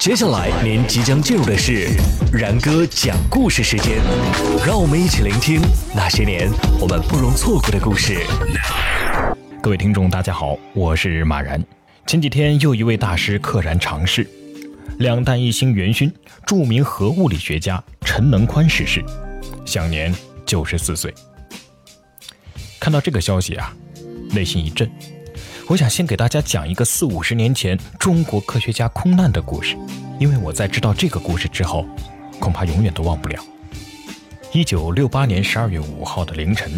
[0.00, 1.86] 接下来您即将进入的是
[2.32, 3.98] 然哥讲故事时间，
[4.66, 5.60] 让我们一起聆听
[5.94, 8.16] 那些年我们不容错过的故事。
[9.62, 11.62] 各位听众，大家好，我是马然。
[12.06, 14.26] 前几天又一位大师溘然长逝，
[15.00, 16.10] 两弹一星元勋、
[16.46, 19.04] 著名核物理学家陈能宽逝世，
[19.66, 20.14] 享年
[20.46, 21.12] 九十四岁。
[22.80, 23.76] 看到这个消息啊，
[24.30, 24.90] 内心一震。
[25.70, 29.76] 我想先给大家讲一个四五十年前中国科学家空难的故事，
[30.18, 31.86] 因为我在知道这个故事之后，
[32.40, 33.40] 恐怕永远都忘不了。
[34.50, 36.68] 一九六八年十二月五号的凌晨，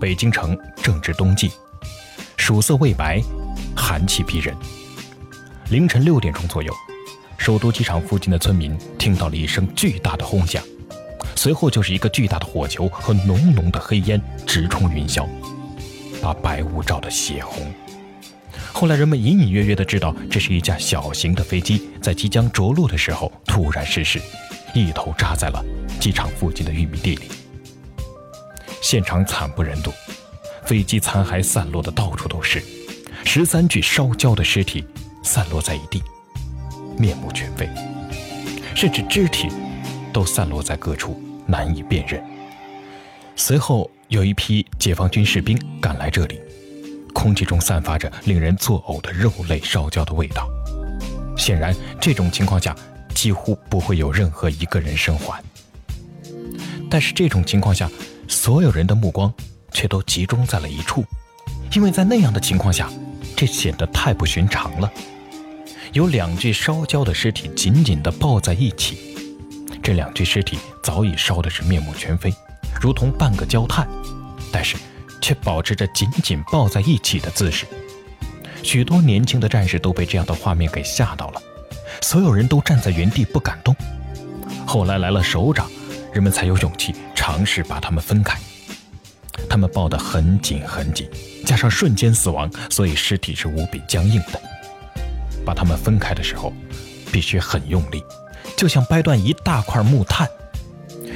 [0.00, 1.50] 北京城正值冬季，
[2.36, 3.20] 暑色未白，
[3.74, 4.54] 寒气逼人。
[5.68, 6.72] 凌晨六点钟左右，
[7.38, 10.62] 首都机场附近的村民听到了一声巨大的轰响，
[11.34, 15.26] 随后就是一个巨大的火球和浓浓的黑烟直冲云霄，
[16.22, 17.66] 把白雾照得血红。
[18.82, 24.20] 后来人们隐隐约约地知道，这是一架小型的飞机在即将着陆的时候突然失事，
[24.74, 25.64] 一头扎在了
[26.00, 27.28] 机场附近的玉米地里。
[28.80, 29.92] 现场惨不忍睹，
[30.64, 32.60] 飞机残骸散落的到处都是，
[33.24, 34.84] 十三具烧焦的尸体
[35.22, 36.02] 散落在一地，
[36.98, 37.68] 面目全非，
[38.74, 39.46] 甚至肢体
[40.12, 42.20] 都散落在各处，难以辨认。
[43.36, 46.40] 随后有一批解放军士兵赶来这里。
[47.12, 50.48] 空气中散发着令人作呕的肉类烧焦的味道。
[51.36, 52.76] 显然，这种情况下
[53.14, 55.42] 几乎不会有任何一个人生还。
[56.90, 57.90] 但是，这种情况下，
[58.28, 59.32] 所有人的目光
[59.72, 61.04] 却都集中在了一处，
[61.72, 62.90] 因为在那样的情况下，
[63.34, 64.92] 这显得太不寻常了。
[65.92, 69.16] 有两具烧焦的尸体紧紧地抱在一起，
[69.82, 72.32] 这两具尸体早已烧的是面目全非，
[72.80, 73.88] 如同半个焦炭。
[74.52, 74.76] 但是，
[75.22, 77.64] 却保持着紧紧抱在一起的姿势，
[78.62, 81.40] 许多年轻的战士都被这样的画面给吓到了，
[82.02, 83.74] 所有人都站在原地不敢动。
[84.66, 85.70] 后来来了首长，
[86.12, 88.36] 人们才有勇气尝试把他们分开。
[89.48, 91.08] 他们抱得很紧很紧，
[91.46, 94.40] 加上瞬间死亡，所以尸体是无比僵硬的。
[95.44, 96.52] 把他们分开的时候，
[97.12, 98.02] 必须很用力，
[98.56, 100.28] 就像掰断一大块木炭。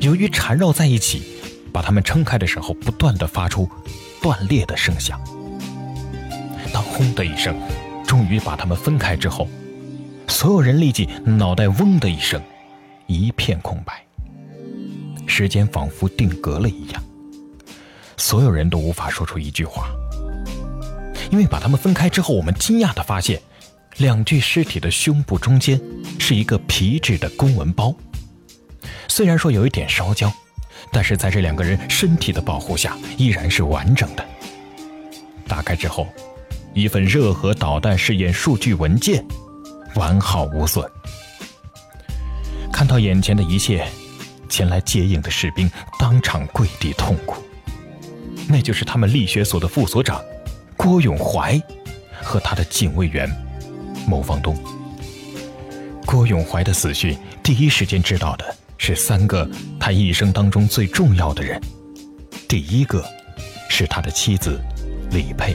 [0.00, 1.39] 由于缠绕在一起。
[1.70, 3.68] 把它们撑开的时候，不断的发出
[4.20, 5.20] 断裂的声响。
[6.72, 7.56] 当轰的一声，
[8.06, 9.48] 终于把它们分开之后，
[10.28, 12.40] 所有人立即脑袋嗡的一声，
[13.06, 14.04] 一片空白。
[15.26, 17.02] 时间仿佛定格了一样，
[18.16, 19.88] 所有人都无法说出一句话。
[21.30, 23.40] 因为把它们分开之后，我们惊讶的发现，
[23.98, 25.80] 两具尸体的胸部中间
[26.18, 27.94] 是一个皮质的公文包，
[29.08, 30.32] 虽然说有一点烧焦。
[30.92, 34.24] 但是在这两个人身体的保护下，依然是完整的。
[35.46, 36.06] 打开之后，
[36.74, 39.24] 一份热核导弹试验数据文件，
[39.94, 40.88] 完好无损。
[42.72, 43.86] 看到眼前的一切，
[44.48, 47.42] 前来接应的士兵当场跪地痛哭。
[48.48, 50.20] 那就是他们力学所的副所长
[50.76, 51.60] 郭永怀
[52.20, 53.30] 和他的警卫员
[54.06, 54.56] 牟方东。
[56.06, 58.56] 郭永怀的死讯，第一时间知道的。
[58.82, 59.46] 是三个
[59.78, 61.60] 他一生当中最重要的人。
[62.48, 63.04] 第一个
[63.68, 64.58] 是他的妻子
[65.10, 65.54] 李佩。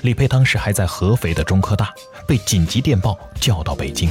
[0.00, 1.92] 李佩当时还在合肥的中科大，
[2.26, 4.08] 被紧急电报叫到北京。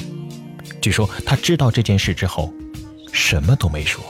[0.80, 2.54] 据说他知道这件事之后，
[3.12, 4.06] 什么都没说，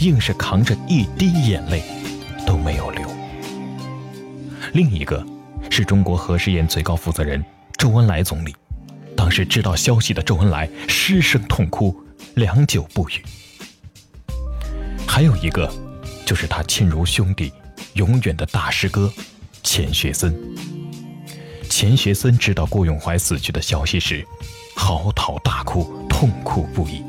[0.00, 1.82] 硬是扛着一滴眼泪
[2.46, 3.08] 都没有流。
[4.74, 5.24] 另一个
[5.70, 7.42] 是中国核试验最高负责人
[7.78, 8.54] 周恩来总理。
[9.16, 11.98] 当时知道消息的周恩来失声痛哭。
[12.34, 13.24] 良久不语。
[15.06, 15.72] 还有一个，
[16.26, 17.52] 就是他亲如兄弟、
[17.94, 19.12] 永远的大师哥
[19.62, 20.34] 钱学森。
[21.68, 24.26] 钱学森知道郭永怀死去的消息时，
[24.76, 27.02] 嚎啕大哭，痛哭不已。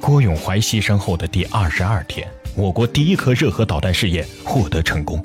[0.00, 5.22] 郭永怀牺牲后的第二十二天，我国第一颗热核导弹试验获得成功。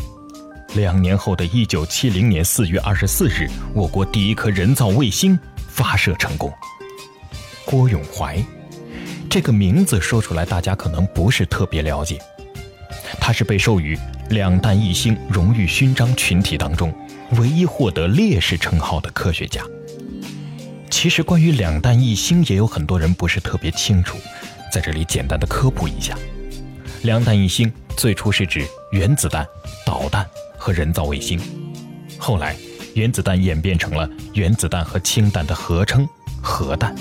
[0.76, 5.38] 两年后的一九七零年四月二十四日，我国第一颗人造卫星
[5.70, 6.52] 发射成功。
[7.66, 8.44] 郭永怀，
[9.30, 12.20] 这个名字说出来，大家可能不是特别了解。
[13.20, 13.98] 他是被授予
[14.30, 16.94] “两弹一星”荣誉勋章群体当中
[17.38, 19.64] 唯一获得烈士称号的科学家。
[20.90, 24.18] 其实，关于“两弹一星”，也有很多人不是特别清楚，
[24.72, 26.18] 在这里简单的科普一下
[27.04, 29.46] ：“两弹一星”最初是指原子弹、
[29.86, 30.28] 导弹
[30.58, 31.40] 和人造卫星，
[32.18, 32.56] 后来
[32.94, 36.08] 原子弹演变成了原子弹和氢弹的合称——
[36.42, 36.94] 核弹。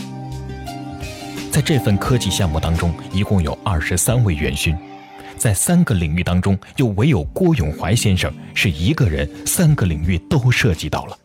[1.64, 4.76] 这份科技项目当中，一共有二十三位元勋，
[5.36, 11.16] 在三个领域当中，又唯有郭永怀先生是一个人，三个领域都涉及到了。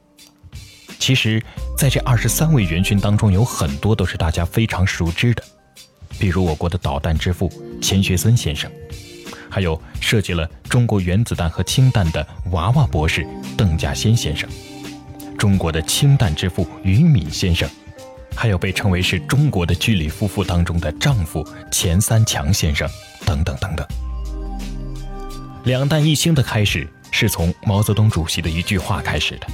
[1.00, 1.42] 其实，
[1.75, 5.44] 在这二十三位元勋当中，有很多都是大家非常熟知的，
[6.19, 7.51] 比如我国的导弹之父
[7.81, 8.72] 钱学森先生，
[9.50, 13.25] 还有设计了中国原子弹和氢弹的娃娃博士
[13.57, 14.48] 邓稼先先生，
[15.36, 17.68] 中国的氢弹之父于敏先生，
[18.38, 22.88] 还有被称为是中国的居里夫妇当中的丈夫钱三强先生，
[23.25, 23.84] 等等等等。
[25.63, 29.48] 两弹一星的开始是从毛泽东主席的一句话开始的。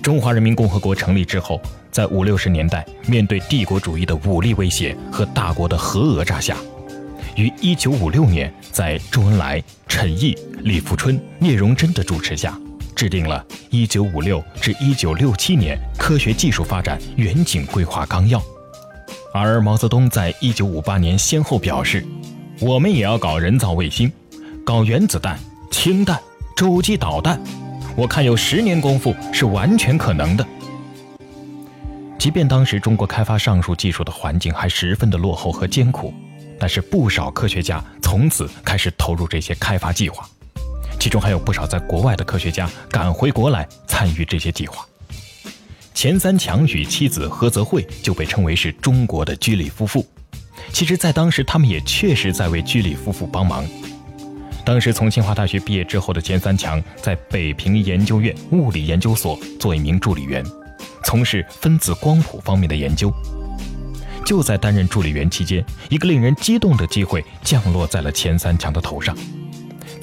[0.00, 1.60] 中华人民共和国成立之后，
[1.90, 6.56] 在五六十年代，面对帝国主义的武力威胁和大国的核讹诈下，
[7.34, 12.56] 于一九五六年，在周恩来、陈毅、李富春、聂荣臻的主持下，
[12.94, 18.42] 制定了一九五六至一九六七年科学技术发展远景规划纲要。
[19.32, 22.06] 而毛泽东在一九五八年先后表示
[22.60, 24.10] ：“我们也要搞人造卫星，
[24.64, 25.38] 搞原子弹、
[25.70, 26.18] 氢弹、
[26.56, 27.40] 洲际导弹。”
[27.96, 30.46] 我看有十年功夫是完全可能的。
[32.18, 36.12] 即便当时中国开发上述技术的环境还十分的落后和艰苦，
[36.58, 40.28] 但是不少科学家从此开始投入这些开发计划，
[41.04, 44.88] 其中还有不少在国外的科学家赶回国来参与这些计划。
[45.92, 50.02] 钱三强与妻子何泽慧就被称为是中国的居里夫妇。
[50.72, 53.66] 其实，在当时，他们也确实在为居里夫妇帮忙。
[54.64, 60.42] 当时从清华大学毕业之后的钱三强，在北平研究院物理研究所做一名助理员，
[61.04, 63.12] 从事分子光谱方面的研究。
[64.24, 69.14] 就在担任助理员期间，一个令人激动的机会降落在了钱三强的头上。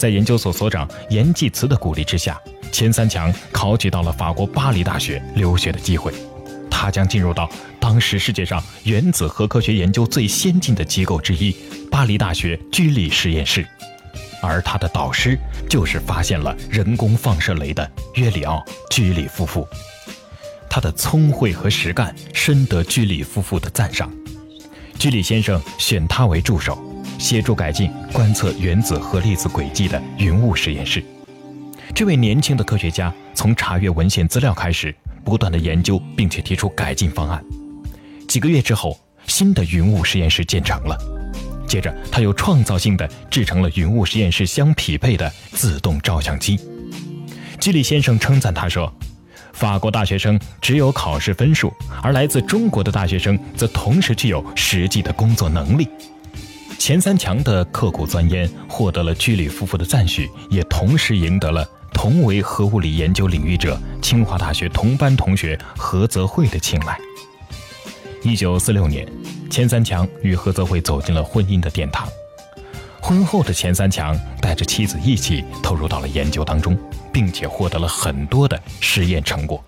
[0.02, 2.36] 在研究所所长严济慈的鼓励之下，
[2.72, 6.12] 钱三强考取到了法国巴黎大学留学的机会，
[6.72, 7.48] 他将进入到
[7.80, 11.56] 当时世界上原子核科学研究最先进的机构之一——
[11.92, 13.64] 巴黎大学居里实验室。
[14.42, 15.38] 而他的导师
[15.70, 18.56] 就是发现了人工放射雷的约里奥·
[18.90, 19.68] 居里夫妇，
[20.68, 24.12] 他的聪慧和实干深得居里夫妇的赞赏。
[24.98, 26.84] 居里先生选他为助手，
[27.22, 31.04] 协助改进观测原子核粒子轨迹的云雾实验室。
[31.94, 37.40] 这位年轻的科学家从查阅文献资料开始，不断的研究，并且提出改进方案。
[38.28, 40.98] 几个月之后，新的云雾实验室建成了。
[41.68, 46.60] 接着，他又创造性的制成了云雾实验室相匹配的自动照相机。
[47.60, 48.92] 居里先生称赞他说
[49.54, 51.72] ：“法国大学生只有考试分数，
[52.02, 55.88] 而来自中国的大学生则同时具有实际的工作能力。”
[56.82, 61.64] 钱三强的刻苦钻研获得了居里夫妇的赞许，也同时赢得了
[61.94, 66.98] 同为核物理研究领域者清华大学同班同学何泽慧的青睐。
[68.24, 69.08] 一九四六年。
[69.48, 72.08] 钱三强与何泽慧走进了婚姻的殿堂。
[73.00, 76.76] 婚后的钱三强带着妻子一起投入到了研究当中，
[77.14, 79.64] 并且获得了很多的实验成果。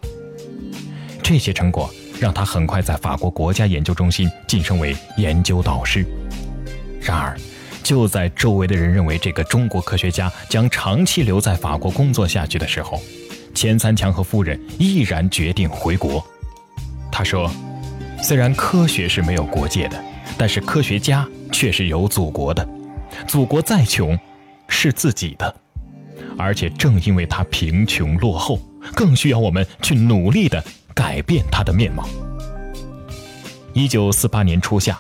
[1.22, 6.04] 这些成果让他很快在法国国家研究中心晋升为研究导师。
[7.04, 7.38] 然而，
[7.84, 13.02] 就在周围的人认为这个中国科学家将长期留在法国工作下去的时候，
[13.54, 16.26] 钱三强和夫人毅然决定回国。
[17.12, 17.52] 他说。
[18.22, 20.02] 虽然科学是没有国界的，
[20.38, 22.66] 但是科学家却是有祖国的。
[23.28, 24.18] 祖国再穷，
[24.70, 25.54] 是自己的。
[26.38, 28.58] 而且正因为他贫穷落后，
[28.96, 30.64] 更需要我们去努力的
[30.94, 32.08] 改变他的面貌。
[33.74, 34.98] 一九四八年初夏，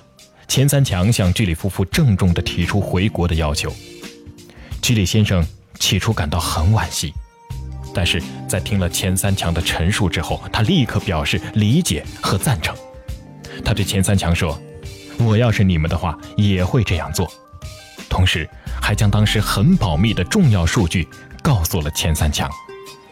[0.53, 3.73] 钱三强向居里夫妇郑重地提出回国的要求。
[4.83, 5.43] 居里先生
[5.79, 7.11] 起初感到很惋惜，
[7.91, 12.75] 但是在听了钱三强的陈述之后，他立刻表示理解和赞成。
[13.65, 14.55] 他对钱三强说
[15.17, 17.27] ：“我要是你们的话，也会这样做。”
[18.07, 18.47] 同时，
[18.79, 21.07] 还将当时很保密的重要数据
[21.41, 22.47] 告诉了钱三强，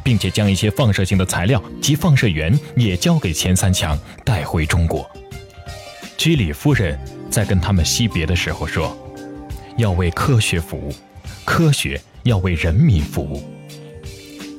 [0.03, 5.09] 并且将一些放射性的材料及放射源也交给钱三强带回中国。
[6.15, 6.99] 居里夫人
[7.31, 8.95] 在跟他们惜别的时候说
[9.77, 10.93] ：“要为科学服务，
[11.45, 13.41] 科学要为人民服务。”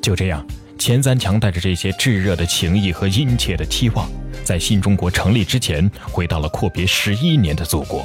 [0.02, 0.44] 就这样，
[0.78, 4.10] 钱三强带着这些炙热的情谊和殷切的期望。
[4.42, 8.04] 在新中国成立之前，回到了阔别十一年的祖国，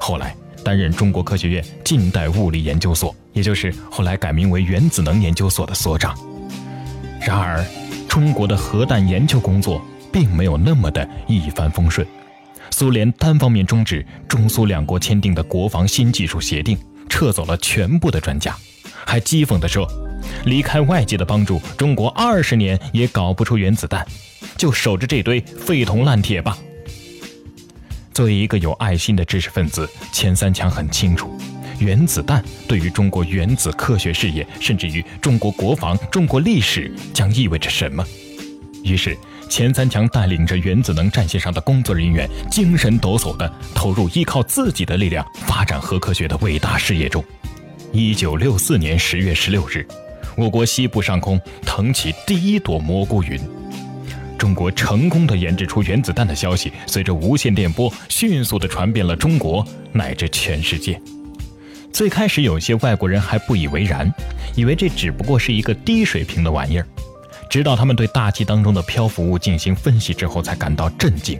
[0.00, 0.34] 后来
[0.64, 6.18] 担任中国科学院近代物理研究所，也就是后来改名为原子能研究所的所长。
[7.20, 7.64] 然而，
[8.08, 12.04] 中国的核弹研究工作并没有那么的一帆风顺。
[12.70, 18.56] 苏联单方面终止中苏两国签订的国防新技术协定，撤走了全部的专家，
[19.04, 19.86] 还讥讽地说
[20.46, 24.06] ：“离开外界的帮助，中国二十年也搞不出原子弹。”
[24.56, 26.58] 就守着这堆废铜烂铁吧。
[28.12, 31.30] 作为一个有爱心的知识分子，钱三强很清楚，
[31.78, 38.04] 原子弹对于中国原子科学事业，甚至于中国国防、中国历史将意味着什么。
[38.82, 39.16] 于是，
[39.48, 47.24] 钱三强带领着原子能战线上的工作人员，精神抖擞地投入依靠自己的力量发展核科学的伟大事业中。
[47.92, 49.86] 一九六四年十月十六日，
[50.36, 53.40] 我国西部上空腾起第一朵蘑菇云，
[54.36, 61.00] 中国成功的研制出原子弹的消息，随着无线电波迅速地传遍了中国乃至全世界。
[61.90, 64.12] 最开始，有些外国人还不以为然，
[64.54, 66.86] 以为这只不过是一个低水平的玩意儿。
[67.48, 71.38] 直到他们对大气当中的漂浮物进行分析之后，才感到震惊。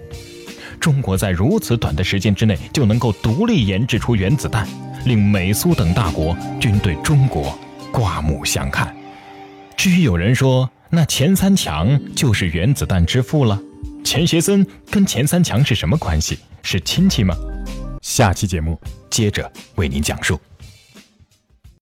[0.81, 4.67] 中国在如此短的时间之内就能够独立研制出原子弹，
[5.05, 7.59] 令美苏等大国均对中国
[7.93, 8.95] 刮目相看。
[9.77, 13.61] 至于有人说，那钱三强就是原子弹之父了，
[14.05, 16.39] 钱学森跟钱三强是什么关系？
[16.63, 17.35] 是亲戚吗？
[18.01, 20.41] 下期节目接着为您讲述。